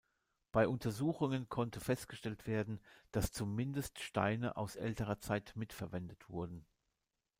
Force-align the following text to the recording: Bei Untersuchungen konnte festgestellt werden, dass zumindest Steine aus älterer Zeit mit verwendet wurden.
Bei 0.51 0.67
Untersuchungen 0.67 1.47
konnte 1.47 1.79
festgestellt 1.79 2.47
werden, 2.47 2.79
dass 3.11 3.31
zumindest 3.31 3.99
Steine 3.99 4.57
aus 4.57 4.75
älterer 4.75 5.19
Zeit 5.19 5.51
mit 5.55 5.73
verwendet 5.73 6.27
wurden. 6.27 6.65